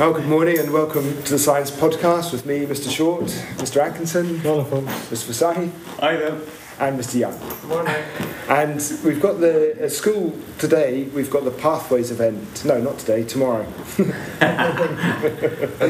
[0.00, 2.88] Oh, good morning and welcome to the Science Podcast with me, Mr.
[2.88, 3.24] Short,
[3.56, 3.82] Mr.
[3.84, 4.82] Atkinson, Wonderful.
[4.82, 5.24] Mr.
[5.24, 6.38] Forsyth, Hi there.
[6.78, 7.18] and Mr.
[7.18, 7.36] Young.
[7.68, 8.04] Morning.
[8.48, 11.04] And we've got the at school today.
[11.14, 12.64] We've got the Pathways event.
[12.64, 13.24] No, not today.
[13.24, 13.64] Tomorrow.
[13.64, 14.08] When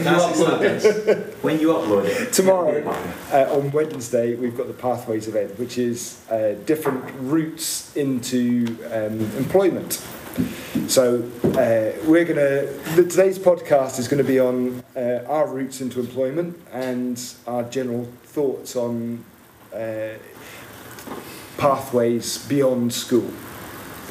[0.00, 2.88] you upload this, when you upload it, Tomorrow,
[3.30, 9.20] uh, on Wednesday, we've got the Pathways event, which is uh, different routes into um,
[9.36, 10.02] employment.
[10.88, 13.04] So uh, we're going to.
[13.08, 18.04] Today's podcast is going to be on uh, our routes into employment and our general
[18.24, 19.24] thoughts on
[19.74, 20.14] uh,
[21.58, 23.30] pathways beyond school.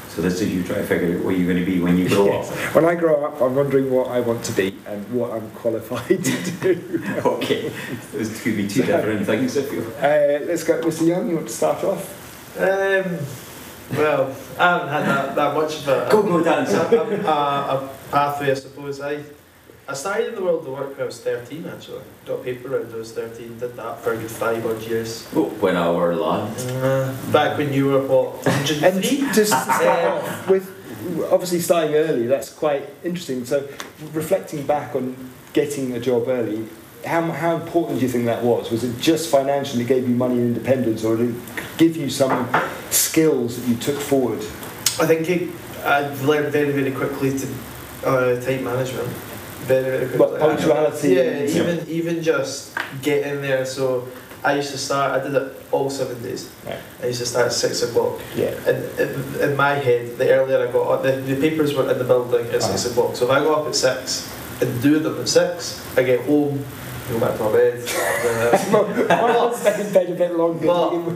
[0.09, 2.09] So this is you try to figure out what you're going to be when you
[2.09, 2.49] grow Yes.
[2.75, 6.23] When I grow up, I'm wondering what I want to be and what I'm qualified
[6.23, 7.03] to do.
[7.17, 7.25] up.
[7.37, 7.71] okay,
[8.13, 9.57] those could be two different things.
[9.57, 9.85] I feel.
[9.97, 11.07] Uh, let's go, Mr.
[11.07, 11.29] Young.
[11.29, 12.57] You want to start off?
[12.59, 13.19] Um,
[13.91, 16.71] well, I haven't had that, that much of a, Go go dance.
[16.73, 18.99] a, a, a pathway, I suppose.
[19.01, 19.23] I
[19.89, 22.01] I started in the world of work when I was 13, actually.
[22.25, 24.81] Got a paper round when I was 13, did that for a good five odd
[24.83, 25.25] years.
[25.33, 26.51] Oh, when I were lad.
[26.83, 29.01] Uh, back when you were, what, And 103?
[29.01, 29.79] just to start
[30.25, 30.69] off with,
[31.31, 33.45] obviously starting early, that's quite interesting.
[33.45, 33.65] So,
[34.11, 35.15] reflecting back on
[35.53, 36.67] getting a job early,
[37.05, 38.71] how, how important do you think that was?
[38.71, 41.41] Was it just financially gave you money and independence, or did it
[41.77, 42.49] give you some
[42.89, 44.39] skills that you took forward?
[44.39, 45.49] I think it,
[45.85, 47.47] I've learned very, very quickly to
[48.05, 49.07] uh, time management.
[49.67, 50.19] Very, very quickly.
[50.19, 53.65] What, punctuality Yeah, even even just getting there.
[53.65, 54.07] So
[54.43, 55.19] I used to start.
[55.19, 56.49] I did it all seven days.
[56.65, 56.79] Right.
[57.03, 58.19] I used to start at six o'clock.
[58.35, 58.55] Yeah.
[58.65, 61.97] And in, in my head, the earlier I got up, the, the papers were in
[61.97, 63.15] the building at six o'clock.
[63.15, 66.63] So if I go up at six and do them at six, I get home,
[67.09, 67.83] go back to my bed.
[67.83, 68.57] uh,
[69.21, 70.67] Why not stay in bed a bit longer?
[70.67, 70.89] Well,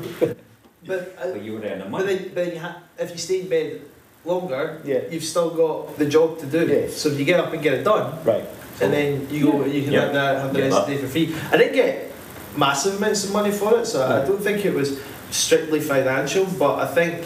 [0.85, 2.05] but uh, But you were in a but month.
[2.07, 3.81] then, but then you ha- if you stay in bed
[4.25, 6.65] longer, yeah, you've still got the job to do.
[6.67, 6.95] Yes.
[6.97, 8.45] So if you get up and get it done, right.
[8.81, 10.01] and then you go, you can Yeah.
[10.01, 10.65] have, that, have the Yeah.
[10.65, 11.35] rest of the day for free.
[11.51, 12.11] I didn't get
[12.57, 14.99] massive amounts of money for it, so I don't think it was
[15.31, 17.23] strictly financial, but I think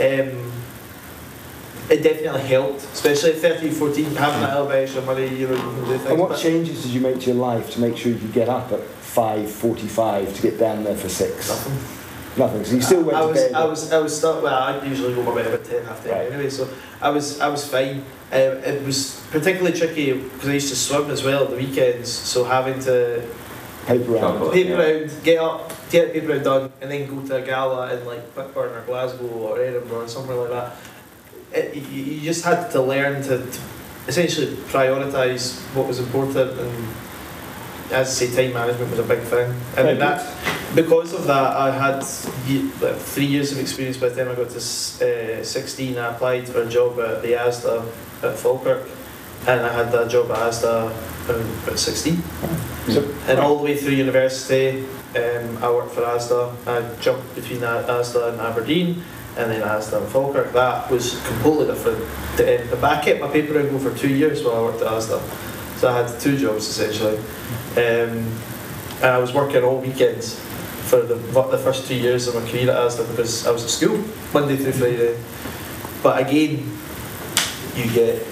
[0.00, 0.49] um,
[1.90, 5.60] it definitely helped, especially at 13, 14, having that little extra money, you know, you
[5.60, 6.06] can do things.
[6.06, 8.48] And what but- changes did you make to your life to make sure you get
[8.48, 11.48] up at 5.45 to get down there for 6?
[11.48, 12.00] Nothing.
[12.38, 12.64] Nothing.
[12.64, 13.52] So you still went I to was, bed?
[13.54, 14.40] I was, I was still.
[14.40, 16.32] Well, I usually go to bed about ten, half ten Right.
[16.32, 16.48] anyway.
[16.48, 16.68] So
[17.02, 18.04] I was, I was fine.
[18.30, 22.08] Um, it was particularly tricky because I used to swim as well at the weekends.
[22.08, 23.28] So having to
[23.84, 24.52] paper round.
[24.52, 24.76] Paper yeah.
[24.76, 28.06] round, get up, get the paper round done, and then go to a gala in
[28.06, 30.76] like Blackburn or Glasgow or Edinburgh or somewhere like that.
[31.52, 33.60] It, you, just had to learn to, to
[34.06, 36.88] essentially prioritise what was important, and
[37.92, 39.52] as I say, time management was a big thing.
[39.76, 39.98] And Right.
[39.98, 40.22] that
[40.74, 45.40] because of that, I had three years of experience by the time I got to
[45.40, 45.98] uh, 16.
[45.98, 47.84] I applied for a job at the ASDA
[48.22, 48.88] at Falkirk,
[49.48, 50.92] and I had that job at ASDA
[51.30, 52.22] um, at 16.
[52.88, 54.84] So, And all the way through university,
[55.16, 56.54] um, I worked for ASDA.
[56.66, 59.02] I jumped between ASDA and Aberdeen,
[59.36, 60.52] and then ASDA and Falkirk.
[60.52, 62.04] That was completely different.
[62.70, 65.20] But I kept my paper go for two years while I worked at ASDA.
[65.78, 67.18] So I had two jobs essentially.
[67.76, 68.30] Um,
[69.02, 70.38] and I was working all weekends
[70.88, 73.70] for the, the first two years of my career at ASDA because I was at
[73.70, 74.04] school
[74.34, 75.18] Monday through Friday.
[76.02, 76.76] But again,
[77.74, 78.26] you get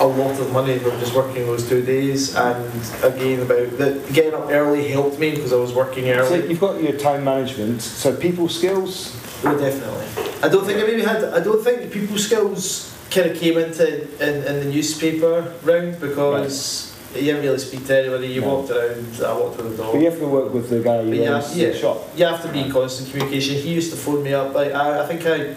[0.00, 2.34] a lot of money from just working those two days.
[2.34, 2.66] And
[3.04, 6.48] again, about the, getting up early helped me because I was working so early.
[6.48, 7.82] you've got your time management.
[7.82, 9.16] So people skills.
[9.44, 10.06] Oh, definitely.
[10.42, 11.24] I don't think I maybe had.
[11.24, 13.84] I don't think people skills kind of came into
[14.26, 18.28] in, in the newspaper round because you didn't really speak to anybody.
[18.28, 18.54] You No.
[18.54, 19.20] walked around.
[19.24, 19.92] I walked with the dog.
[19.92, 21.68] But you have to work with the guy who But yeah, owns yeah.
[21.70, 21.98] the shop.
[22.16, 23.56] you have to be in constant communication.
[23.56, 24.54] He used to phone me up.
[24.54, 25.54] Like I, I think I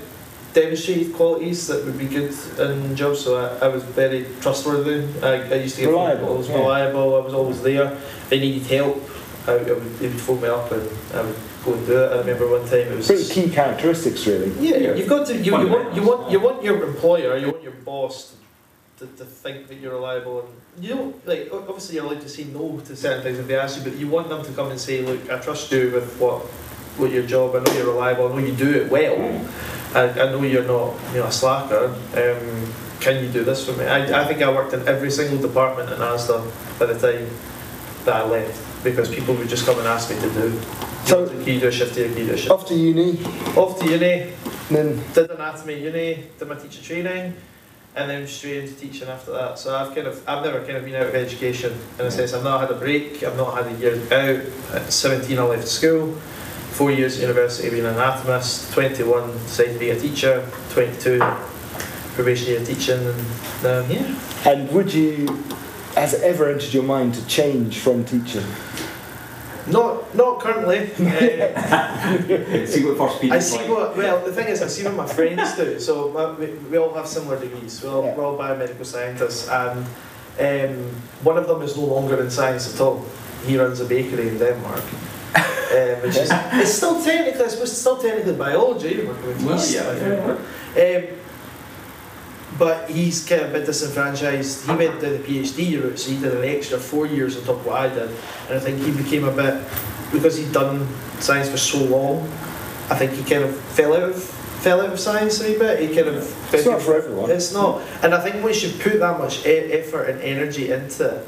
[0.53, 3.19] demonstrated qualities that would be good in jobs.
[3.21, 5.05] So I, I was very trustworthy.
[5.21, 6.55] I, I used to get phone Reliable, calls, yeah.
[6.57, 7.15] reliable.
[7.15, 7.91] I was always there.
[7.93, 9.01] If I needed help,
[9.47, 10.81] I, I would, he would phone me up and
[11.13, 11.35] I would
[11.65, 12.11] go do it.
[12.13, 13.07] I remember one time it was.
[13.07, 14.51] Pretty key characteristics, really.
[14.59, 15.35] Yeah, you've got to.
[15.35, 15.95] You, you want.
[15.95, 16.31] You want.
[16.31, 17.37] You want your employer.
[17.37, 18.35] You want your boss
[18.99, 21.49] to, to think that you're reliable, and you don't like.
[21.51, 24.07] Obviously, you're allowed to say no to certain things if they ask you, but you
[24.07, 26.45] want them to come and say, "Look, I trust you with what,
[26.99, 27.55] with your job.
[27.55, 28.31] I know you're reliable.
[28.31, 29.17] I know you do it well.
[29.95, 31.87] I, I know you're not, you know, a slacker.
[31.87, 35.39] Um, can you do this for me?" I, I think I worked in every single
[35.39, 37.27] department in ASDA by the time
[38.05, 40.61] that I left because people would just come and ask me to do.
[41.05, 42.07] So- can you do a shift here?
[42.09, 42.51] Can you do a shift?
[42.51, 43.19] Off to uni,
[43.55, 44.33] Off to uni
[44.69, 47.35] then did anatomy uni, did my teacher training,
[47.95, 49.59] and then straight into teaching after that.
[49.59, 52.33] So I've kind of, I've never kind of been out of education in a sense.
[52.33, 53.23] I've not had a break.
[53.23, 54.75] I've not had a year out.
[54.75, 56.13] At 17, I left school.
[56.71, 58.73] Four years at university being an anatomist.
[58.73, 60.45] 21, decided to be a teacher.
[60.71, 61.19] 22,
[62.15, 63.25] probation year teaching, and
[63.63, 64.15] now I'm here.
[64.45, 65.27] and would you
[65.95, 68.43] has it ever entered your mind to change from teaching?
[69.67, 70.79] Not not currently.
[70.93, 73.69] Uh, see what first I see like.
[73.69, 75.79] what well the thing is I see what my friends do.
[75.79, 77.81] So my, we, we all have similar degrees.
[77.83, 78.15] We're all, Yeah.
[78.15, 79.85] we're all biomedical scientists, and
[80.39, 80.91] um,
[81.23, 83.03] one of them is no longer in science at all.
[83.47, 84.83] He runs a bakery in Denmark.
[85.35, 89.73] Um, which is it's still technically I suppose it's still technically biology Well, yeast.
[89.73, 90.37] yeah,
[90.77, 91.03] Um,
[92.57, 94.65] but he's kind of a bit disenfranchised.
[94.65, 97.57] He went down the PhD route, so he did an extra four years on top
[97.57, 98.09] of what I did.
[98.49, 99.61] And I think he became a bit,
[100.11, 100.87] because he'd done
[101.19, 102.21] science for so long,
[102.89, 105.79] I think he kind of fell out of, fell out of science a bit.
[105.81, 106.53] He kind of.
[106.53, 107.29] It's not for everyone.
[107.31, 107.81] It's not.
[108.03, 111.27] And I think once you put that much e- effort and energy into it,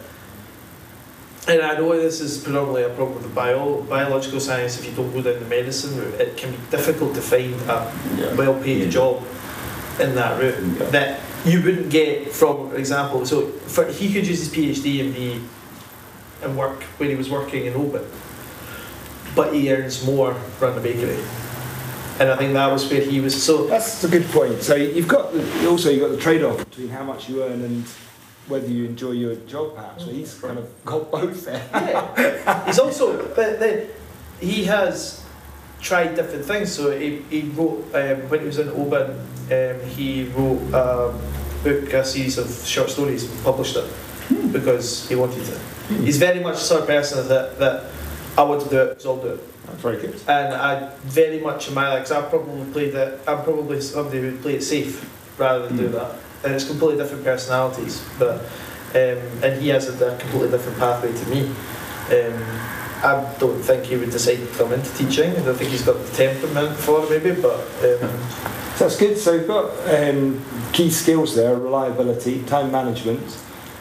[1.50, 5.12] and I know this is predominantly a problem with bio, biological science, if you don't
[5.13, 8.33] go down the medicine route, it can be difficult to find a Yeah.
[8.35, 8.89] well paid Yeah.
[8.89, 9.23] job
[9.99, 10.89] in that route Yeah.
[10.89, 15.13] that you wouldn't get from, for example, so for, he could use his PhD and
[15.13, 15.41] be
[16.44, 18.05] and work when he was working in Oban,
[19.35, 21.17] but he earns more running a bakery.
[22.19, 23.41] And I think that was where he was.
[23.44, 24.61] So That's a good point.
[24.61, 27.85] So you've got the, also you've got the trade-off between how much you earn and
[28.47, 30.05] whether you enjoy your job, perhaps.
[30.05, 31.67] So he's kind of got both there.
[31.73, 33.88] yeah, he's also, but then
[34.39, 35.23] he has
[35.81, 36.71] tried different things.
[36.71, 39.19] So he, he wrote um, when he was in Oban,
[39.51, 41.13] um, he wrote a
[41.63, 43.85] book, a series of short stories, and published it
[44.51, 45.57] because he wanted to.
[46.03, 47.85] He's very much the sort of person that that
[48.38, 49.65] I want to do it, so I'll do it.
[49.65, 50.15] That's very good.
[50.27, 53.19] And I very much admire that because I probably played it.
[53.27, 55.03] I'm probably somebody who would play it safe
[55.39, 55.91] rather than do Mm.
[55.94, 56.11] that.
[56.44, 58.35] And it's completely different personalities, but
[58.95, 61.47] um, and he has a, a completely different pathway to me.
[62.11, 62.44] Um,
[63.03, 65.31] I don't think he would decide to come into teaching.
[65.31, 67.39] I don't think he's got the temperament for it, maybe.
[67.41, 68.09] But um,
[68.77, 69.18] So that's good.
[69.18, 70.39] So we've got um,
[70.71, 73.24] key skills there: reliability, time management,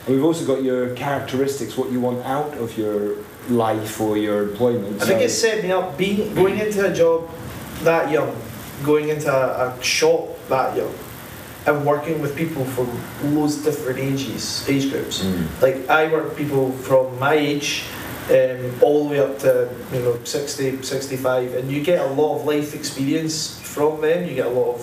[0.07, 3.17] and we've also got your characteristics, what you want out of your
[3.51, 5.03] life or your employment.
[5.03, 5.99] I think So- it set me up.
[5.99, 7.29] Being going into a job
[7.83, 8.35] that young,
[8.85, 10.95] going into a, a shop that young,
[11.67, 12.89] and working with people from
[13.35, 15.23] loads of different ages, age groups.
[15.23, 15.61] Mm.
[15.61, 17.85] Like I work with people from my age,
[18.31, 22.37] um, all the way up to you know 60, 65, and you get a lot
[22.37, 24.27] of life experience from them.
[24.29, 24.81] You get a lot of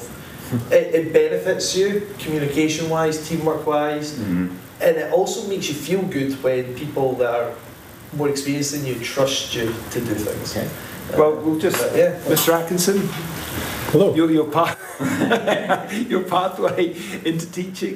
[0.71, 4.49] it, it benefits you communication wise, teamwork wise, Mm.
[4.85, 7.51] and it also makes you feel good when people that are
[8.17, 10.55] more experienced than you trust you to do things.
[10.55, 10.69] Okay.
[11.17, 12.19] Well, we'll just, But yeah.
[12.29, 12.53] Mr.
[12.53, 12.97] Atkinson,
[13.91, 14.13] Hello.
[14.13, 14.77] your your path,
[16.13, 16.93] your pathway
[17.25, 17.95] into teaching,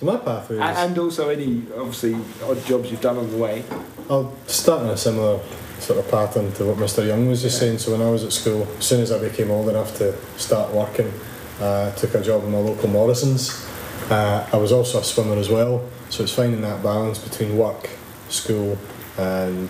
[0.00, 2.14] So my pathway is and also any obviously
[2.48, 3.64] odd jobs you've done on the way.
[4.08, 5.40] I'll start in a similar
[5.80, 7.06] sort of pattern to what Mr.
[7.06, 7.78] Young was just saying.
[7.78, 10.72] So when I was at school, as soon as I became old enough to start
[10.72, 11.12] working,
[11.60, 13.64] uh, I took a job in my local Morrison's.
[14.10, 17.90] Uh, I was also a swimmer as well, so it's finding that balance between work,
[18.28, 18.78] school,
[19.18, 19.68] and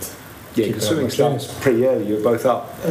[0.55, 2.06] Yeah, Keep because swimming up my starts pretty early.
[2.08, 2.75] You're both up.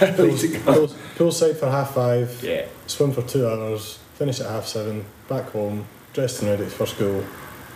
[0.00, 2.66] Ready to pool, poolside for half five, Yeah.
[2.86, 7.24] swim for two hours, finish at half seven, back home, dressed and ready for school,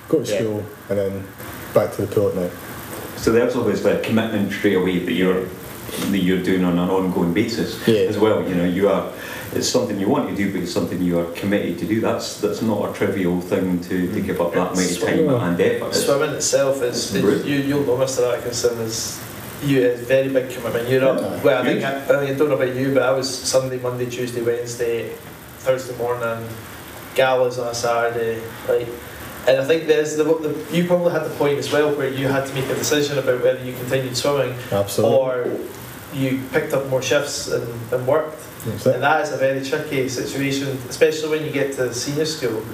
[0.08, 0.38] go to Yeah.
[0.38, 1.24] school, and then
[1.72, 2.52] back to the pool at night.
[3.16, 5.46] So there's obviously a commitment straight away that you're
[6.10, 8.00] that you're doing on an ongoing basis Yeah.
[8.08, 8.46] as well.
[8.48, 9.12] You know, you are
[9.52, 12.00] it's something you want to do, but it's something you are committed to do.
[12.00, 15.38] That's that's not a trivial thing to, to give up that many time Sure.
[15.40, 15.86] and effort.
[15.88, 18.36] It's- Swimming itself is, is you, you'll know Mr.
[18.36, 19.20] Atkinson is
[19.62, 20.88] you is very big commitment.
[20.88, 21.20] You're up.
[21.20, 21.42] Yeah.
[21.42, 23.78] Well, I think I, I think I don't know about you, but I was Sunday,
[23.78, 25.10] Monday, Tuesday, Wednesday,
[25.58, 26.46] Thursday morning,
[27.14, 28.88] galas on a Saturday, like.
[29.46, 32.28] And I think there's the, the you probably had the point as well where you
[32.28, 35.16] had to make a decision about whether you continued swimming Absolutely.
[35.16, 35.60] or
[36.12, 38.40] you picked up more shifts and, and worked.
[38.64, 38.94] That's it.
[38.94, 42.64] And that is a very tricky situation, especially when you get to senior school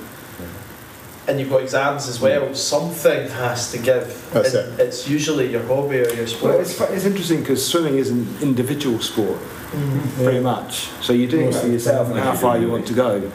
[1.31, 2.55] and you've got exams as well.
[2.55, 4.31] Something has to give.
[4.33, 6.57] That's and It's usually your hobby or your sport.
[6.57, 6.91] Well, sport.
[6.91, 9.99] it's, it's interesting because swimming is an individual sport, mm-hmm.
[10.25, 10.89] very much.
[11.03, 13.31] So you're doing it for yourself and how far you want to go.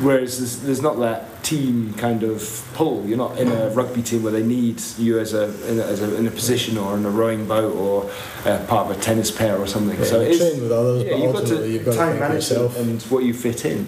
[0.00, 3.04] Whereas there's, there's not that team kind of pull.
[3.06, 6.00] You're not in a rugby team where they need you as a in a, as
[6.00, 8.10] a, in a position or in a rowing boat or
[8.50, 9.98] uh, part of a tennis pair or something.
[9.98, 11.92] Yeah, so you it's train with others, yeah, but you've got ultimately to you've got
[11.92, 12.78] to time of manage yourself.
[12.78, 13.84] and what you fit in.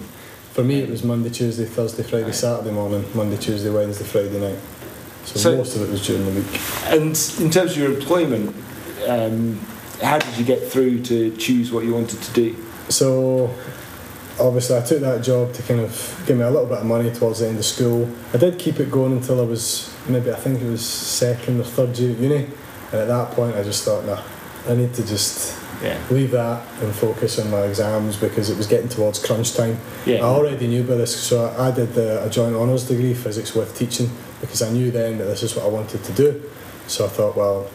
[0.53, 4.59] For me, it was Monday, Tuesday, Thursday, Friday, Saturday morning, Monday, Tuesday, Wednesday, Friday night.
[5.25, 6.61] So, So- most of it was during the week.
[6.85, 7.07] And
[7.39, 8.55] in terms of your employment,
[9.07, 9.59] um,
[10.01, 12.55] how did you get through to choose what you wanted to do?
[12.89, 13.49] So,
[14.39, 17.11] obviously, I took that job to kind of give me a little bit of money
[17.11, 18.09] towards the end of school.
[18.33, 21.63] I did keep it going until I was maybe I think it was second or
[21.63, 22.35] third year at uni,
[22.91, 24.21] and at that point, I just thought, nah,
[24.67, 25.97] I need to just Yeah.
[26.09, 29.77] leave that and focus on my exams because it was getting towards crunch time.
[30.05, 30.17] Yeah.
[30.19, 33.75] I already knew about this, so I did the, a joint honours degree, physics with
[33.77, 34.09] teaching,
[34.41, 36.41] because I knew then that this is what I wanted to do.
[36.87, 37.67] So I thought, well,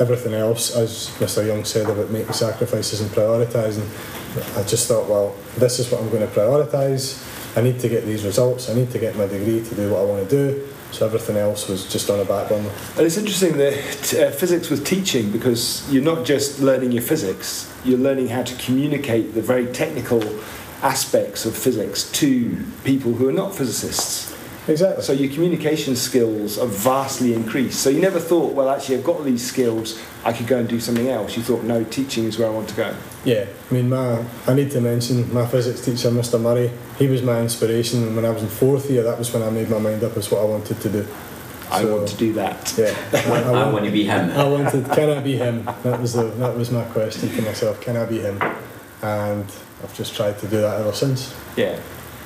[0.00, 1.46] everything else, as Mr.
[1.46, 3.86] Young said about making sacrifices and prioritising,
[4.56, 7.24] I just thought, well, this is what I'm going to prioritise.
[7.56, 8.68] I need to get these results.
[8.70, 10.68] I need to get my degree to do what I want to do.
[10.90, 12.70] So everything else was just on a back burner.
[12.96, 17.72] And it's interesting that uh, physics was teaching because you're not just learning your physics,
[17.84, 20.22] you're learning how to communicate the very technical
[20.82, 24.37] aspects of physics to people who are not physicists.
[24.68, 25.02] Exactly.
[25.02, 27.80] So your communication skills are vastly increased.
[27.80, 30.68] So you never thought, well, actually, I've got all these skills, I could go and
[30.68, 31.36] do something else.
[31.36, 32.94] You thought, no, teaching is where I want to go.
[33.24, 36.40] Yeah, I mean, my I need to mention my physics teacher, Mr.
[36.40, 36.70] Murray.
[36.98, 38.02] He was my inspiration.
[38.06, 40.16] And when I was in fourth year, that was when I made my mind up
[40.16, 41.06] as what I wanted to do.
[41.70, 42.74] I So- want to do that.
[42.78, 44.30] Yeah, I, I I want- want to be him.
[44.30, 44.84] I wanted.
[44.92, 45.64] Can I be him?
[45.82, 47.80] That was the that was my question to myself.
[47.80, 48.40] Can I be him?
[49.02, 49.44] And
[49.82, 51.34] I've just tried to do that ever since.
[51.56, 51.78] Yeah.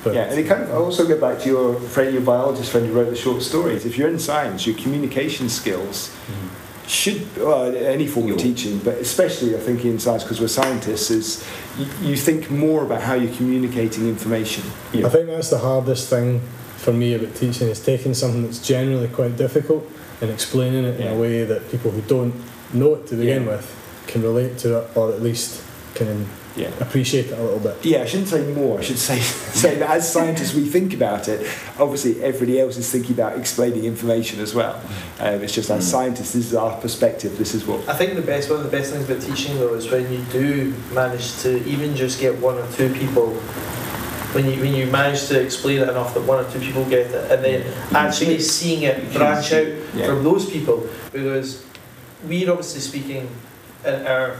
[0.03, 2.71] But Yeah, and it kind of I also go back to your friend, your biologist
[2.71, 3.85] friend who wrote the short stories.
[3.85, 6.87] If you're in science, your communication skills mm-hmm.
[6.87, 11.09] should, well, any form of teaching, but especially I think in science because we're scientists,
[11.09, 14.63] is you, you think more about how you're communicating information.
[14.93, 16.41] I think that's the hardest thing
[16.77, 19.89] for me about teaching is taking something that's generally quite difficult
[20.21, 22.33] and explaining it in a way that people who don't
[22.73, 23.55] know it to begin Yeah.
[23.55, 25.61] with can relate to it or at least
[25.95, 26.67] can Yeah.
[26.79, 27.83] appreciate it a little bit.
[27.83, 28.79] Yeah, I shouldn't say more.
[28.79, 31.41] I should say say that as scientists we think about it.
[31.79, 34.79] Obviously, everybody else is thinking about explaining information as well.
[35.19, 35.89] Um, it's just as Mm.
[35.91, 37.37] scientists, this is our perspective.
[37.37, 37.87] This is what.
[37.89, 40.19] I think the best one of the best things about teaching though is when you
[40.31, 43.33] do manage to even just get one or two people
[44.33, 47.05] when you when you manage to explain it enough that one or two people get
[47.11, 47.61] it and then
[47.95, 50.05] actually seeing it branch out yeah.
[50.07, 51.63] from those people because
[52.25, 53.29] we're obviously speaking
[53.85, 54.35] in our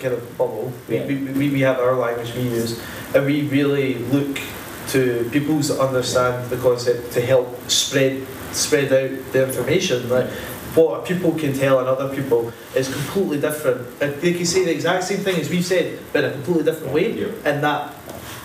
[0.00, 0.72] kind of bubble.
[0.88, 1.06] We, Yeah.
[1.06, 2.80] we, we, we have our language we use
[3.14, 4.40] and we really look
[4.88, 10.08] to people that understand the concept to help spread spread out the information.
[10.08, 10.28] Like
[10.74, 13.86] what people can tell and other people is completely different.
[14.02, 16.64] And they can say the exact same thing as we've said, but in a completely
[16.64, 17.26] different way, Yeah.
[17.44, 17.94] and that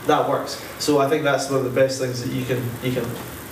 [0.07, 0.61] that works.
[0.77, 3.05] So I think that's one of the best things that you can you can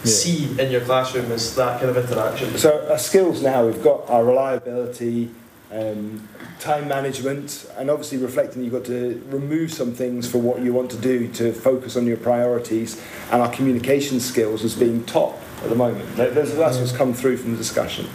[0.03, 0.11] Yeah.
[0.11, 2.55] see in your classroom is that kind of interaction.
[2.57, 5.29] So our skills now, we've got our reliability,
[5.73, 6.27] um,
[6.59, 8.63] time management, and obviously reflecting.
[8.63, 12.05] You've got to remove some things for what you want to do to focus on
[12.05, 13.01] your priorities,
[13.31, 16.15] and our communication skills as being top at the moment.
[16.15, 18.07] That's, that's what's come through from the discussion.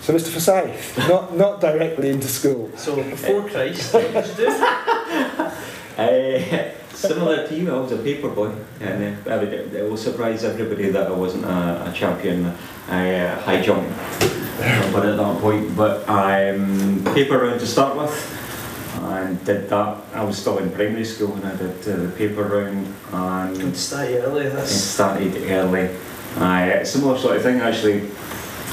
[0.00, 0.28] So, Mr.
[0.28, 2.70] Forsyth, not not directly into school.
[2.76, 5.50] So before Christ, what did you do?
[5.98, 10.90] Uh, similar to you, I was a paper boy, and uh, I will surprise everybody
[10.90, 13.88] that I wasn't a, a champion uh, high jump.
[14.92, 18.12] but at that point, but I um, paper round to start with,
[19.00, 19.96] and did that.
[20.12, 23.76] I was still in primary school when I did uh, the paper round, and Good
[23.76, 24.46] start early.
[24.46, 25.90] it That's started early.
[26.36, 28.10] Uh, similar sort of thing actually,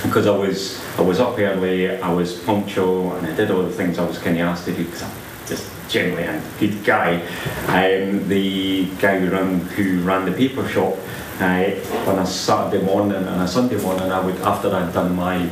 [0.01, 3.69] because I was I was up early, I was punctual, and I did all the
[3.69, 5.11] things I was kind of asked to do because I'm
[5.45, 7.21] just generally a good guy.
[7.67, 10.97] Um, the guy who ran who ran the paper shop
[11.39, 11.71] uh,
[12.09, 15.49] on a Saturday morning and a Sunday morning, I would after I'd done my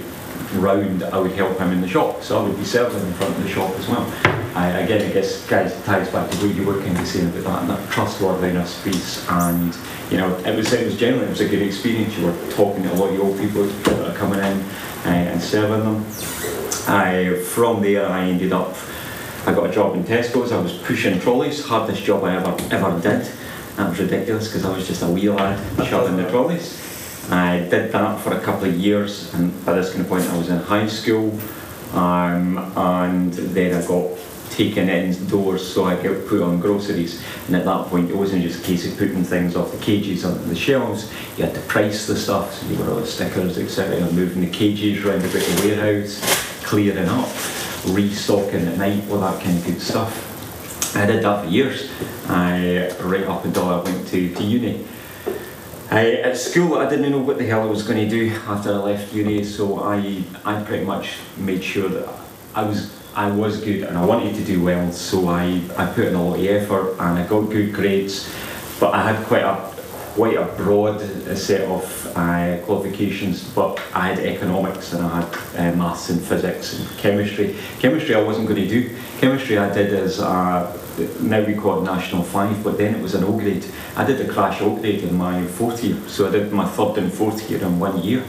[0.55, 2.21] round, I would help him in the shop.
[2.21, 4.11] So I would be serving in front of the shop as well.
[4.55, 7.43] I, again, I guess guys ties back to what you were kind of saying about
[7.43, 9.27] that, and that trustworthiness piece.
[9.29, 9.75] And
[10.11, 12.15] you know, it was it was generally it was a good experience.
[12.17, 14.61] You were talking to a lot of old people that are coming in
[15.05, 16.05] uh, and serving them.
[16.87, 18.75] I from there I ended up.
[19.45, 20.53] I got a job in Tesco's.
[20.53, 21.65] I was pushing trolleys.
[21.65, 23.29] Hardest job I ever ever did.
[23.75, 26.79] That was ridiculous because I was just a wee lad shoving the trolleys.
[27.29, 30.37] I did that for a couple of years, and by this kind of point, I
[30.37, 31.37] was in high school,
[31.93, 34.17] um, and then I got
[34.49, 37.21] taken indoors so I could put on groceries.
[37.47, 40.23] And at that point, it wasn't just a case of putting things off the cages
[40.23, 41.11] onto the shelves.
[41.37, 43.97] You had to price the stuff, so you were all the stickers, etc.
[43.97, 46.21] And moving the cages around the big warehouse,
[46.63, 47.27] clearing up,
[47.85, 50.95] restocking at night, all that kind of good stuff.
[50.95, 51.89] I did that for years,
[52.27, 54.85] I, right up until I went to, to uni.
[55.89, 58.73] I, at school, I didn't know what the hell I was going to do after
[58.73, 62.09] I left uni, so I, I pretty much made sure that
[62.55, 66.05] I was, I was good and I wanted to do well, so I, I put
[66.05, 68.31] in a lot of effort and I got good grades,
[68.79, 69.72] but I had quite a
[70.13, 75.73] quite a broad uh, set of uh, qualifications, but I had economics and I had
[75.73, 77.55] uh, maths and physics and chemistry.
[77.79, 78.95] Chemistry I wasn't going to do.
[79.17, 80.79] Chemistry I did as a,
[81.19, 83.65] now we call it National 5, but then it was an O grade.
[83.95, 86.99] I did a crash O grade in my fourth year, so I did my third
[86.99, 88.23] and fourth year in one year.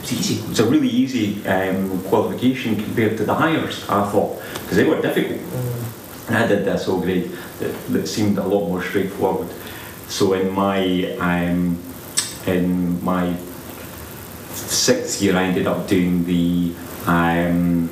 [0.00, 0.42] It's easy.
[0.42, 4.84] It was a really easy um, qualification compared to the hires, I thought, because they
[4.84, 5.40] were difficult.
[6.28, 7.30] And I did this whole grade
[7.60, 9.48] that, that seemed a lot more straightforward.
[10.10, 11.78] So in my um,
[12.46, 13.36] in my
[14.50, 16.74] sixth year, I ended up doing the
[17.06, 17.88] um,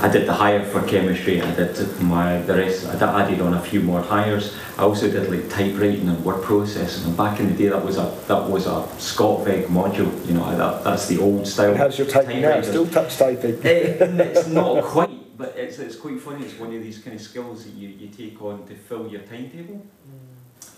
[0.00, 1.40] I did the hire for chemistry.
[1.40, 2.86] I did my the rest.
[2.86, 4.56] I added on a few more hires.
[4.76, 7.06] I also did like typewriting and word processing.
[7.06, 10.26] And back in the day, that was a that was a Scott SCOTVEC module.
[10.26, 11.70] You know, that, that's the old style.
[11.70, 12.60] And how's your typing now?
[12.62, 13.64] Still touch typing?
[13.64, 16.44] Eh, it's not quite, but it's, it's quite funny.
[16.44, 19.22] It's one of these kind of skills that you, you take on to fill your
[19.22, 19.86] timetable.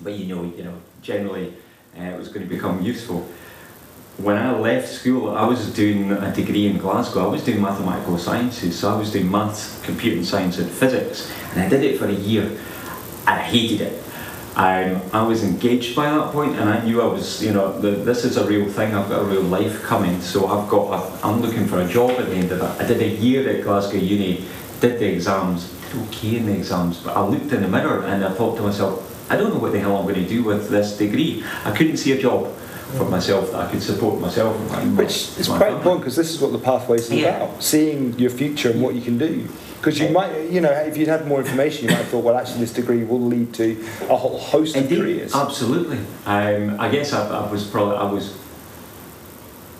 [0.00, 1.54] But you know, you know, generally,
[1.98, 3.28] uh, it was going to become useful
[4.18, 7.24] when I left school, I was doing a degree in Glasgow.
[7.24, 11.60] I was doing mathematical sciences, so I was doing maths, computing science, and physics, and
[11.62, 12.58] I did it for a year, and
[13.28, 14.02] I hated it.
[14.56, 17.90] Um, I was engaged by that point, and I knew I was, you know, the,
[17.90, 18.92] this is a real thing.
[18.92, 20.90] I've got a real life coming, so I've got.
[20.90, 22.80] A, I'm looking for a job at the end of that.
[22.80, 24.44] I did a year at Glasgow Uni,
[24.80, 28.24] did the exams, did okay in the exams, but I looked in the mirror and
[28.24, 30.70] I thought to myself, I don't know what the hell I'm going to do with
[30.70, 31.44] this degree.
[31.64, 32.52] I couldn't see a job
[32.96, 34.56] for myself that I could support myself.
[34.96, 37.36] Which is quite important because this is what the pathways is yeah.
[37.36, 39.48] about: seeing your future and what you can do.
[39.78, 42.36] Because you might, you know, if you'd had more information, you might have thought, well,
[42.36, 43.80] actually, this degree will lead to
[44.10, 45.34] a whole host Indeed, of careers.
[45.34, 45.98] Absolutely.
[46.26, 48.36] Um, I guess I, I, was probably I was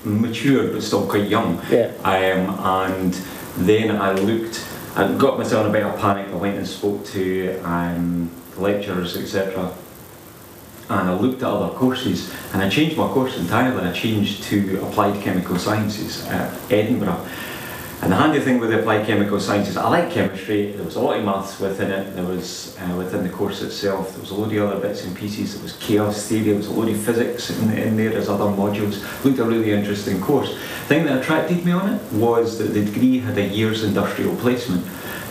[0.05, 1.61] mature but still quite young.
[1.69, 1.93] Yeah.
[2.05, 3.15] Um, and
[3.67, 4.65] then I looked
[4.95, 6.29] and got myself in a bit of panic.
[6.29, 9.73] I went and spoke to um, lecturers, etc
[10.91, 13.85] and I looked at other courses and I changed my course entirely.
[13.85, 17.27] I changed to applied chemical sciences at Edinburgh.
[18.01, 20.71] And the handy thing with the applied chemical sciences, I like chemistry.
[20.71, 22.15] There was a lot of maths within it.
[22.15, 24.13] There was uh, within the course itself.
[24.13, 25.55] There was a load of other bits and pieces.
[25.55, 26.45] There was chaos theory.
[26.45, 29.03] There was a load of physics in, in there as other modules.
[29.25, 30.51] Looked a really interesting course.
[30.53, 34.37] The thing that attracted me on it was that the degree had a year's industrial
[34.37, 34.85] placement.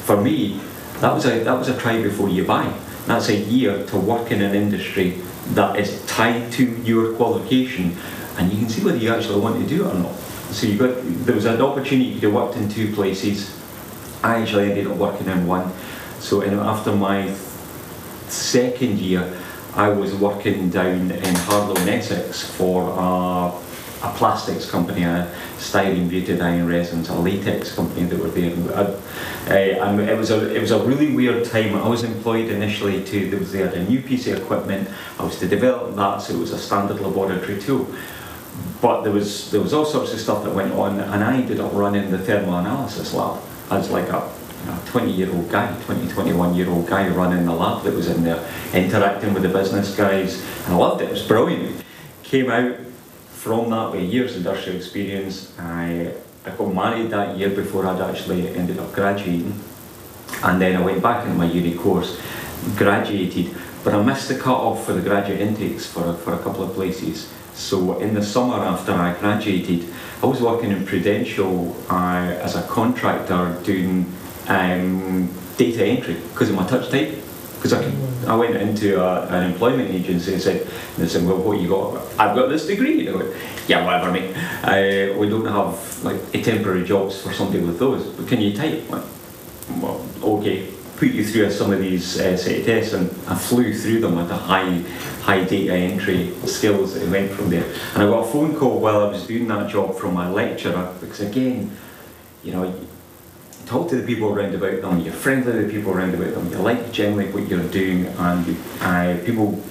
[0.03, 0.60] For me,
[1.00, 2.72] that was a that was a try before you buy.
[3.07, 5.22] That's a year to work in an industry
[5.55, 7.96] that is tied to your qualification,
[8.37, 10.13] and you can see whether you actually want to do it or not.
[10.51, 10.93] So you got
[11.25, 13.55] there was an opportunity to work in two places.
[14.24, 15.72] I actually ended up working in one.
[16.20, 17.33] So in, after my
[18.27, 19.39] second year,
[19.74, 23.53] I was working down in Harlow Essex for a,
[24.03, 28.51] a plastics company, a styrene butadiene resins, a latex company that were there.
[29.50, 31.75] Uh, it was a it was a really weird time.
[31.75, 34.90] I was employed initially to there was they had a new piece of equipment.
[35.20, 37.88] I was to develop that, so it was a standard laboratory tool.
[38.81, 41.60] But there was there was all sorts of stuff that went on, and I ended
[41.60, 44.29] up running the thermal analysis lab as like a
[44.88, 48.24] 20 year old guy, 20, 21 year old guy running the lab that was in
[48.24, 51.05] there, interacting with the business guys, and I loved it.
[51.05, 51.83] It was brilliant.
[52.24, 52.75] Came out
[53.48, 55.53] from that with years industrial experience.
[55.57, 56.12] I
[56.46, 59.53] I got married that year before I'd actually ended up graduating.
[60.44, 62.20] And then I went back into my uni course,
[62.75, 66.74] graduated, but I missed the cut-off for the graduate intakes for, for a couple of
[66.74, 67.33] places.
[67.53, 69.90] So in the summer after I graduated,
[70.22, 74.05] I was working in Prudential uh, as a contractor doing
[74.48, 77.12] um, data entry because of my touch type.
[77.57, 81.37] Because I, I went into a, an employment agency and said, and they said, well,
[81.37, 82.01] what you got?
[82.20, 83.07] I've got this degree.
[83.07, 83.35] And I went,
[83.67, 84.35] yeah, whatever, mate.
[84.63, 88.05] Uh, we don't have like temporary jobs for somebody with those.
[88.07, 88.89] But can you type?
[88.89, 89.03] Like,
[89.81, 90.72] well, okay.
[90.98, 94.15] Put you through some of these uh, set of tests, and I flew through them
[94.15, 94.79] with a high,
[95.22, 97.65] high data entry skills that went from there.
[97.93, 100.96] And I got a phone call while I was doing that job from my lecturer
[101.00, 101.77] because again,
[102.43, 102.74] you know,
[103.68, 106.50] talk to the people around about them, you're friendly to the people around about them,
[106.50, 109.62] you like generally what you're doing, and you, uh, people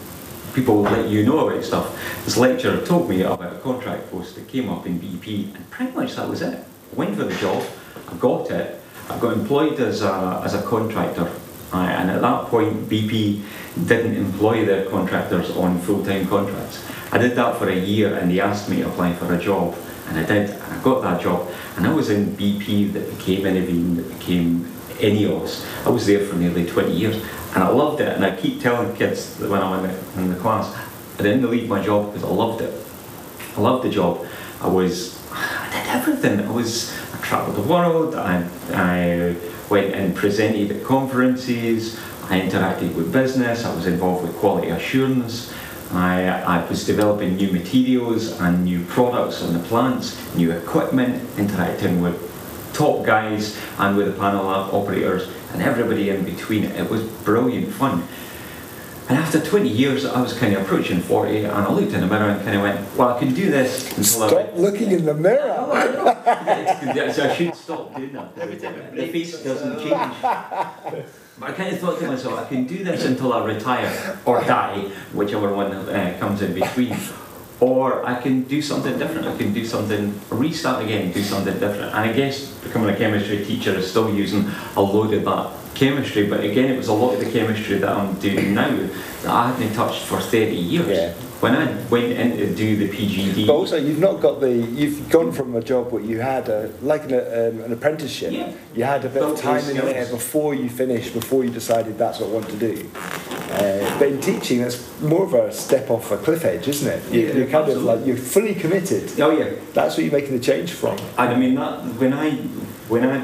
[0.55, 2.25] people let you know about stuff.
[2.25, 5.93] This lecturer told me about a contract post that came up in BP, and pretty
[5.93, 6.59] much that was it.
[6.93, 7.65] I went for the job,
[8.09, 11.31] I got it, I got employed as a, as a contractor,
[11.73, 13.43] uh, and at that point, BP
[13.87, 16.85] didn't employ their contractors on full time contracts.
[17.13, 19.75] I did that for a year, and they asked me to apply for a job
[20.09, 21.51] and I did, and I got that job.
[21.77, 24.64] And I was in BP that became Innovene, that became
[24.99, 25.66] Ineos.
[25.85, 27.16] I was there for nearly 20 years,
[27.55, 28.09] and I loved it.
[28.09, 30.75] And I keep telling kids that when I'm in the, in the class,
[31.19, 32.73] I didn't leave my job because I loved it.
[33.57, 34.27] I loved the job.
[34.61, 36.40] I was, I did everything.
[36.47, 38.14] I was, I travelled the world.
[38.14, 39.37] I, I
[39.69, 41.99] went and presented at conferences.
[42.25, 43.64] I interacted with business.
[43.64, 45.53] I was involved with quality assurance.
[45.92, 52.01] I, I was developing new materials and new products on the plants, new equipment, interacting
[52.01, 52.22] with
[52.75, 56.64] top guys and with the panel lab operators and everybody in between.
[56.64, 58.07] It was brilliant fun.
[59.09, 62.09] And after 20 years, I was kind of approaching 40, and I looked in the
[62.09, 65.05] mirror and kind of went, well, I can do this until I Stop looking in
[65.05, 65.62] the mirror.
[66.27, 68.33] Yeah, so I should stop doing that.
[68.37, 69.90] Every time the face doesn't change.
[71.38, 74.40] But I kind of thought to myself, I can do this until I retire or
[74.42, 76.97] die, whichever one uh, comes in between.
[77.61, 79.29] Or I can do something different.
[79.29, 81.95] I can do something, restart again, do something different.
[81.95, 86.27] And I guess becoming a chemistry teacher is still using a load of that chemistry,
[86.27, 88.75] but again, it was a lot of the chemistry that I'm doing now
[89.23, 90.89] that I hadn't touched for 30 years.
[90.89, 91.12] Yeah.
[91.41, 94.51] When I went in to do the PGD, But also, you've not got the.
[94.51, 98.33] You've gone from a job where you had a like an, um, an apprenticeship.
[98.33, 98.53] Yeah.
[98.75, 102.21] You had a bit of time in there before you finished, before you decided that's
[102.21, 102.91] what I want to do.
[103.51, 107.12] Uh, but in teaching, that's more of a step off a cliff edge, isn't it?
[107.12, 107.97] You, Yeah, you're kind of absolutely.
[107.97, 109.21] like you're fully committed.
[109.21, 110.97] oh yeah, That's what you're making the change from.
[111.19, 112.31] And I mean that when I
[112.89, 113.17] when I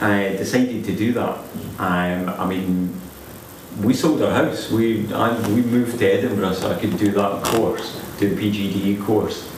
[0.00, 1.38] uh, decided to do that,
[1.78, 3.00] um, I mean
[3.82, 4.70] we sold our house.
[4.70, 9.04] We I, we moved to Edinburgh so I could do that course, do the PGDE
[9.04, 9.52] course.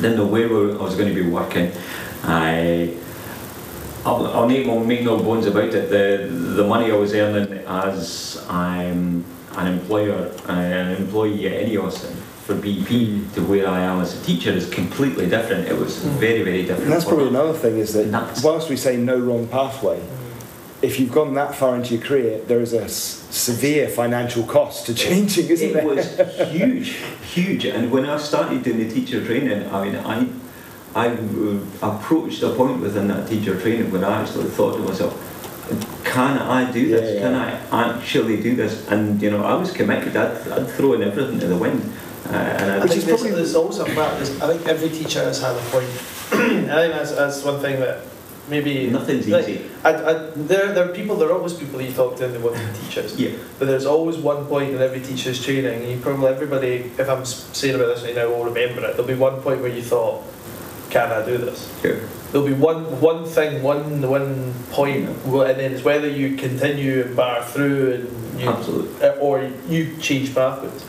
[0.00, 1.72] Didn't know where I was going to be working.
[2.22, 2.94] I
[4.04, 5.90] I'll, I'll make, no bones about it.
[5.90, 9.24] The the money I was earning as um,
[9.56, 12.12] an employer, an employee at Ineos
[12.46, 15.66] for BP to where I am as a teacher is completely different.
[15.66, 16.84] It was very very different.
[16.84, 18.44] And that's probably another thing is that Nuts.
[18.44, 20.00] whilst we say no wrong pathway,
[20.86, 24.86] if you've gone that far into your career, there is a s- severe financial cost
[24.86, 25.86] to changing, isn't it there?
[25.86, 26.88] was huge,
[27.34, 27.64] huge.
[27.66, 30.26] And when I started doing the teacher training, I mean, I,
[30.94, 31.06] I
[31.82, 35.12] approached a point within that teacher training when I actually thought to myself,
[36.04, 37.14] can I do this?
[37.14, 37.34] Yeah, Can.
[37.34, 38.86] I actually do this?
[38.88, 40.16] And you know, I was committed.
[40.16, 41.82] I'd, I'd throw in everything to the wind.
[42.26, 44.46] Uh, and I I Which think is there's, probably- there's always a well, there's- I
[44.56, 45.90] think every teacher has had a point.
[46.32, 48.02] I think that's, that's one thing that
[48.48, 49.70] maybe nothing's like, easy.
[49.84, 51.16] I, I, there, there are people.
[51.16, 53.18] There are always people you talk to and they want to be teachers.
[53.18, 53.36] Yeah.
[53.58, 56.92] But there's always one point in every teacher's training, and you probably everybody.
[56.98, 58.96] If I'm saying about this right now, will remember it.
[58.96, 60.24] There'll be one point where you thought,
[60.90, 62.00] "Can I do this?" Sure.
[62.32, 67.16] There'll be one one thing, one one point, and then it's whether you continue and
[67.16, 69.08] bar through and you, Absolutely.
[69.08, 70.84] uh, or you change pathways.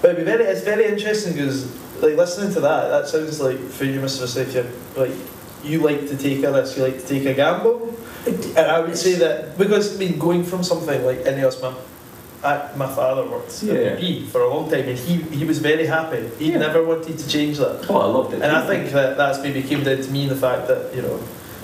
[0.00, 3.58] But it'd be very, it's very interesting because, like, listening to that, that sounds like
[3.58, 4.20] for you, Mr.
[4.20, 5.12] Forsyth, like
[5.64, 7.94] you like to take a risk, you like to take a gamble.
[8.26, 11.72] And I would say that because I mean, going from something like Ineos, my,
[12.44, 13.74] I, my father worked Yeah.
[13.74, 16.28] at BP for a long time, and he he was very happy.
[16.38, 16.58] He Yeah.
[16.58, 17.86] never wanted to change that.
[17.90, 18.42] Oh, I loved it.
[18.42, 21.02] And I think that that's maybe came down to me in the fact that you
[21.02, 21.18] know,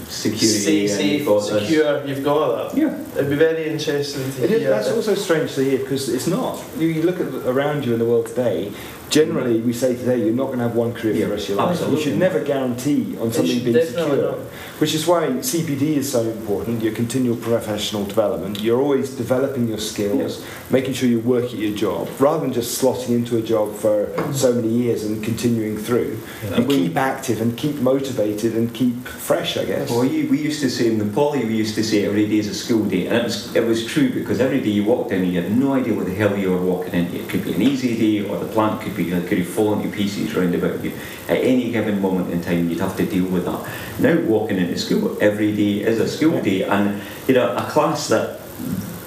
[0.09, 2.79] security safe, got this- secure, you've got that.
[2.79, 2.95] Yeah.
[3.17, 4.71] It'd be very interesting to It is, hear.
[4.71, 4.97] that's that.
[4.97, 6.63] also strange to hear because it's not.
[6.79, 8.73] You, you look at around you in the world today.
[9.11, 11.49] Generally, we say today you're not going to have one career for the rest of
[11.51, 11.71] your life.
[11.71, 11.97] Absolutely.
[11.97, 14.35] You should never guarantee on something being secure.
[14.79, 16.83] Which is why CPD is so important.
[16.83, 18.61] Your continual professional development.
[18.61, 22.81] You're always developing your skills, making sure you work at your job, rather than just
[22.81, 26.21] slotting into a job for so many years and continuing through.
[26.45, 26.61] Yeah.
[26.61, 29.57] You keep active and keep motivated and keep fresh.
[29.57, 29.91] I guess.
[29.91, 32.39] Well, you, we used to say in the poly, we used to say every day
[32.39, 35.13] is a school day, and it was, it was true because every day you walked
[35.13, 37.19] in you had no idea what the hell you were walking into.
[37.19, 39.83] It could be an easy day, or the plant could be uh, could have fallen
[39.83, 40.93] to pieces round about you.
[41.29, 43.67] At any given moment in time, you'd have to deal with that.
[44.01, 48.09] Now, walking into school every day is a school day, and you know a class
[48.09, 48.41] that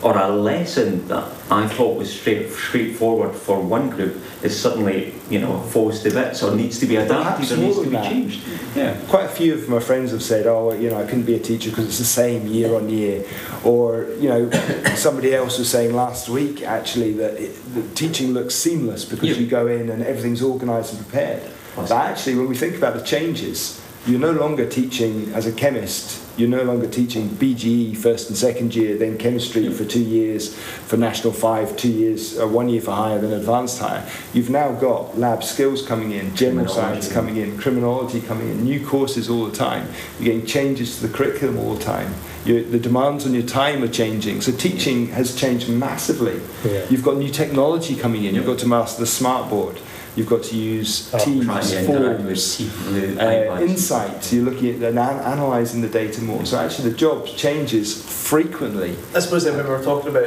[0.03, 5.39] or a lesson that I thought was straight straightforward for one group is suddenly you
[5.39, 8.05] know falls to bits or needs to be adapted Perhaps or needs to be that.
[8.11, 8.41] changed.
[8.75, 8.97] Yeah.
[9.09, 11.39] Quite a few of my friends have said, "Oh, you know, I couldn't be a
[11.39, 13.23] teacher because it's the same year on year,"
[13.63, 14.49] or you know,
[14.95, 19.35] somebody else was saying last week actually that it, the teaching looks seamless because Yeah.
[19.35, 21.43] you go in and everything's organised and prepared.
[21.75, 26.19] But actually, when we think about the changes, you're no longer teaching as a chemist.
[26.35, 30.97] You're no longer teaching BGE first and second year, then chemistry for two years, for
[30.97, 34.09] national five, two years, uh, one year for higher, then advanced higher.
[34.33, 38.83] You've now got lab skills coming in, general science coming in, criminology coming in, new
[38.83, 39.87] courses all the time.
[40.19, 42.13] You're getting changes to the curriculum all the time.
[42.43, 44.41] you the demands on your time are changing.
[44.41, 46.41] So teaching has changed massively.
[46.65, 46.87] Yeah.
[46.89, 48.33] You've got new technology coming in.
[48.33, 49.79] You've got to master the smart board.
[50.15, 54.34] You've got to use Oh, Teams, Trying to interact with Forms, with uh, insights.
[54.34, 56.45] You're looking at and an- analysing the data more.
[56.45, 58.95] So actually, the job changes frequently.
[59.15, 60.26] I suppose then when we were talking about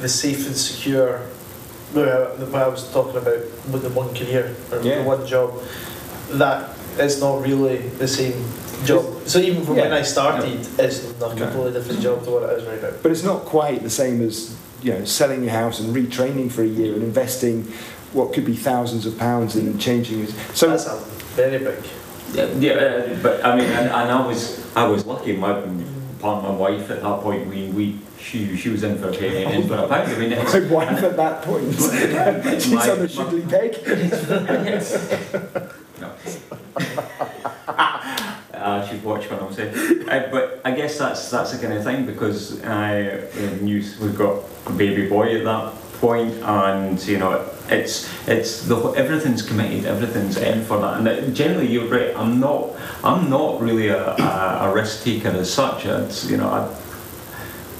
[0.00, 1.20] the safe and secure,
[1.94, 4.98] well, the- what I was talking about with the one career or Yeah.
[5.02, 5.52] the one job,
[6.30, 8.42] that is not really the same
[8.86, 9.04] job.
[9.26, 11.28] So even from when I started, it's a No.
[11.34, 12.90] completely different job to what it is right now.
[13.02, 16.62] But it's not quite the same as you know selling your house and retraining for
[16.62, 17.66] a year and investing
[18.12, 20.20] what could be thousands of pounds in changing.
[20.24, 20.30] it.
[20.54, 20.96] So That's a
[21.36, 21.84] very big.
[22.32, 25.34] Yeah, yeah, uh, but I mean, and, and I was I was lucky.
[25.36, 25.52] My
[26.20, 29.44] part my wife at that point, we, we she, she was in for a penny
[29.44, 30.10] and in for a pound.
[30.12, 31.72] I mean, My wife at that point.
[32.62, 33.72] She's My- on a my- shiggly peg.
[36.00, 36.12] no.
[38.54, 40.08] uh, she'd watch what I'm saying.
[40.08, 44.16] Uh, but I guess that's that's the kind of thing because I uh, knew we've
[44.18, 49.84] got a baby boy at that point, and you know it's it's the everything's committed,
[49.86, 50.98] everything's in for that.
[50.98, 52.14] And uh, generally, you're right.
[52.16, 52.70] I'm not
[53.04, 55.86] I'm not really a, a, a risk taker as such.
[55.86, 56.48] It's you know.
[56.48, 56.74] I,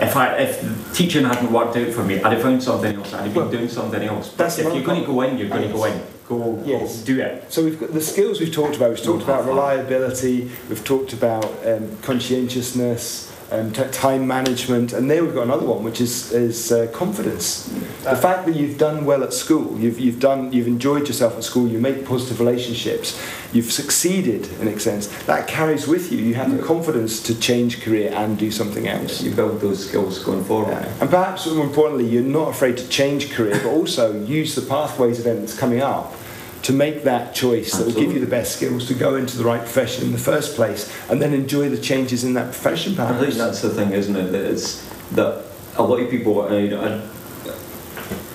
[0.00, 3.12] if I if teaching hadn't worked out for me, I'd have found something else.
[3.12, 4.28] I'd have been Well, doing something else.
[4.30, 6.02] But if you're going to go in, you're going to go in.
[6.28, 7.00] Go, Yes.
[7.00, 7.52] go do it.
[7.52, 8.90] So we've got the skills we've talked about.
[8.90, 10.50] We've talked about reliability.
[10.68, 16.00] We've talked about um, conscientiousness, um, time management, and there we've got another one, which
[16.00, 17.64] is is uh, confidence.
[18.02, 21.44] The fact that you've done well at school, you've you've done, you've enjoyed yourself at
[21.44, 23.20] school, you make positive relationships,
[23.52, 25.06] you've succeeded in a sense.
[25.24, 26.18] That carries with you.
[26.18, 29.22] You have the confidence to change career and do something else.
[29.22, 30.72] You build those skills going forward.
[30.72, 30.92] Yeah.
[31.00, 35.20] And perhaps more importantly, you're not afraid to change career, but also use the pathways
[35.20, 36.14] event that's coming up
[36.62, 39.44] to make that choice that will give you the best skills to go into the
[39.44, 42.98] right profession in the first place, and then enjoy the changes in that profession.
[42.98, 44.32] I think that's the thing, isn't it?
[44.32, 45.44] That it's that
[45.76, 46.40] a lot of people.
[46.40, 47.08] Uh, I, I,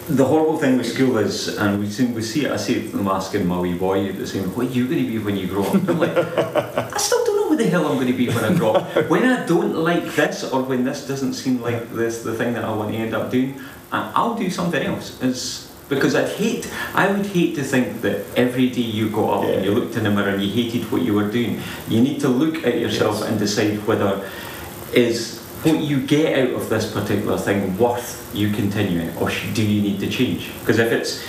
[0.09, 2.51] the horrible thing with school is, and we see, we see it.
[2.51, 4.53] I see them asking my wee boy the same.
[4.55, 5.75] What are you going to be when you grow up?
[5.75, 8.53] I'm like, I still don't know what the hell I'm going to be when I
[8.53, 9.09] grow up.
[9.09, 12.65] When I don't like this, or when this doesn't seem like this, the thing that
[12.65, 13.59] I want to end up doing,
[13.93, 15.21] I- I'll do something else.
[15.23, 19.49] Is because I'd hate, I would hate to think that every day you got up
[19.49, 21.61] and you looked in the mirror and you hated what you were doing.
[21.87, 24.27] You need to look at yourself and decide whether
[24.93, 29.81] is what you get out of this particular thing worth you continuing or do you
[29.81, 30.51] need to change?
[30.59, 31.23] Because if it's,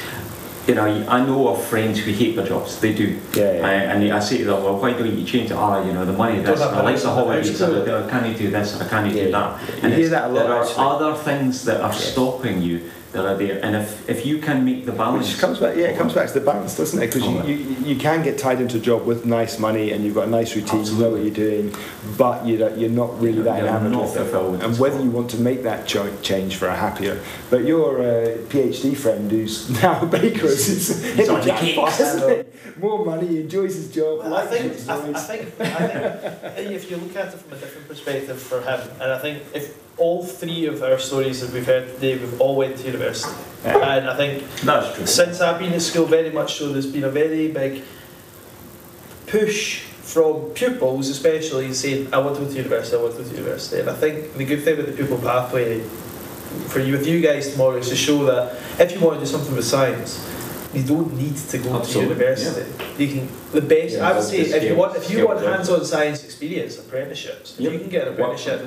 [0.68, 3.18] you know, I know of friends who hate their jobs, they do.
[3.34, 3.66] Yeah, yeah.
[3.66, 5.54] I, and I say to them, well, why don't you change it?
[5.54, 8.84] Ah, you know, the money, this, I like the holidays, I can't do this, or
[8.84, 9.32] I can't do that.
[9.32, 9.76] yeah.
[9.76, 10.84] You And hear that a lot, There are actually.
[10.84, 12.12] other things that are Yes.
[12.12, 12.80] stopping you
[13.14, 13.64] that are there.
[13.64, 15.30] And if, if you can make the balance.
[15.30, 17.06] Which comes back, yeah, it comes back to the balance, doesn't it?
[17.06, 20.14] Because you, you, you can get tied into a job with nice money and you've
[20.14, 21.74] got a nice routine, you know what you're doing,
[22.18, 24.64] but you don't, you're not really that You're enamored not with it.
[24.64, 27.22] And whether you want to make that cho- change for a happier.
[27.50, 28.04] But your uh,
[28.48, 31.98] PhD friend who's now a baker is hit on the the jackpot, cakes.
[31.98, 32.80] hasn't he?
[32.80, 34.18] More money, he enjoys his job.
[34.18, 37.38] Well, I likes think, it, I, I think, I think if you look at it
[37.38, 41.40] from a different perspective for him, and I think if all three of our stories
[41.40, 43.32] that we've heard today, we've all went to university,
[43.64, 43.96] Yeah.
[43.96, 45.06] and I think That's true.
[45.06, 47.82] since I've been at school, very much so, there's been a very big
[49.26, 52.96] push from pupils, especially, saying, "I want to go to university.
[52.96, 55.18] I want to go to university." And I think the good thing with the pupil
[55.18, 55.80] pathway
[56.68, 59.30] for you with you guys tomorrow is to show that if you want to do
[59.30, 60.20] something with science,
[60.74, 62.70] you don't need to go to Absolutely, university.
[62.98, 63.94] You can the best.
[63.94, 67.54] Yeah, I would say if you want if you want hands-on science experience, apprenticeships.
[67.58, 67.72] Yep.
[67.72, 68.60] you can get an apprenticeship,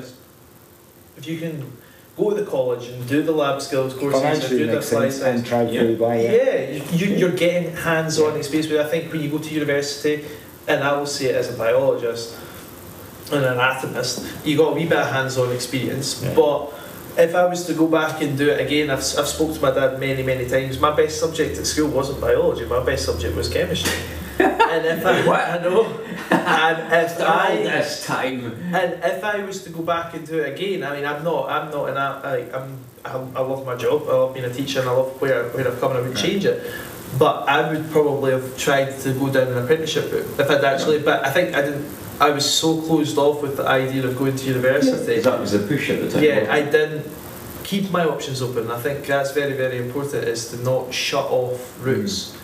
[1.17, 1.71] if you can
[2.15, 5.11] go to the college and do the lab skills courses and do the makes applied
[5.13, 5.81] sense science, and tried Yeah.
[5.81, 6.91] through by yeah, yeah.
[6.91, 8.67] you, you're getting hands-on experience.
[8.71, 10.25] But I think when you go to university,
[10.67, 12.35] and I will say it as a biologist
[13.31, 16.23] and an anatomist, you got a wee bit of hands-on experience.
[16.23, 16.33] Yeah.
[16.35, 16.73] But
[17.17, 19.71] if I was to go back and do it again, I've, I've spoke to my
[19.71, 20.79] dad many, many times.
[20.79, 22.65] My best subject at school wasn't biology.
[22.65, 23.91] My best subject was chemistry.
[24.39, 25.39] And if I, What?
[25.41, 25.85] I know,
[26.31, 28.45] and if I this time.
[28.73, 31.49] and if I was to go back and do it again, I mean, I'm not,
[31.49, 34.03] I'm not an, I, I'm, I, I love my job.
[34.07, 36.17] I love being a teacher, and I love where, where I've come, and I would
[36.17, 36.63] change it.
[37.17, 40.99] But I would probably have tried to go down an apprenticeship route if I'd actually.
[41.01, 41.89] But I think I didn't.
[42.19, 45.21] I was so closed off with the idea of going to university.
[45.21, 46.23] That was the push at the time.
[46.23, 47.05] Yeah, I didn't
[47.63, 48.69] keep my options open.
[48.71, 50.25] I think that's very, very important.
[50.25, 52.36] Is to not shut off routes.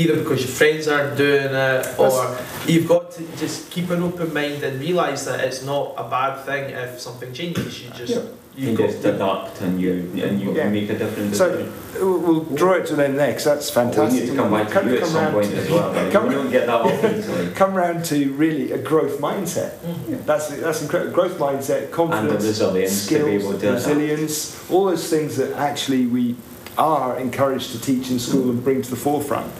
[0.00, 2.36] Either because your friends aren't doing it, or
[2.66, 6.42] you've got to just keep an open mind and realise that it's not a bad
[6.46, 7.82] thing if something changes.
[7.82, 8.22] You just Yeah.
[8.56, 9.92] You you've just adapt and you
[10.26, 10.68] and you Yeah.
[10.70, 11.36] make a difference.
[11.38, 11.66] So
[12.00, 14.22] we'll we'll draw it to an end there because that's we fantastic.
[14.24, 16.10] need to come back to Come- you at some point to- as well.
[16.10, 17.52] come- we don't get that often.
[17.60, 19.70] Come round to really a growth mindset.
[19.86, 20.24] Mhm.
[20.26, 21.12] That's that's incredible.
[21.12, 23.86] Growth mindset, And the confidence, resilience to be skills, able to adapt.
[23.86, 26.34] resilience, all those things that actually we
[26.76, 29.50] are encouraged to teach in school and bring to the forefront.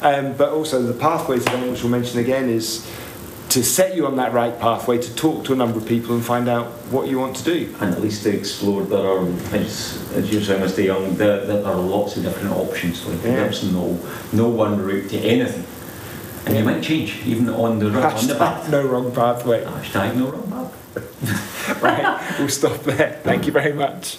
[0.00, 2.86] Um, but also the pathways which we'll mention again, is
[3.50, 6.24] to set you on that right pathway to talk to a number of people and
[6.24, 7.74] find out what you want to do.
[7.80, 10.84] and at least to explore there are as, as you're saying Mr.
[10.84, 13.36] Young there, there are lots of different options like Yeah.
[13.36, 13.98] there's no
[14.32, 15.64] no one route to anything
[16.46, 19.64] and you might change even on the on the path no wrong pathway.
[19.64, 20.74] hashtag no wrong path
[21.82, 23.20] right, we'll stop there.
[23.22, 24.18] Thank you very much.